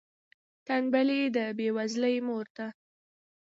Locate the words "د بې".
1.35-1.67